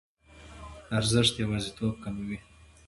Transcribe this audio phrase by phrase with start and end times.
[0.97, 2.37] ارزښت یوازیتوب کموي.